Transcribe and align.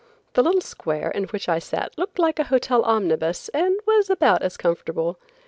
The 0.33 0.41
little 0.41 0.61
square 0.61 1.11
in 1.11 1.25
which 1.25 1.47
I 1.47 1.59
sat 1.59 1.95
looked 1.95 2.17
like 2.17 2.39
a 2.39 2.45
hotel 2.45 2.81
omnibus 2.81 3.49
and 3.49 3.77
was 3.85 4.09
about 4.09 4.41
as 4.41 4.57
comfortable. 4.57 5.19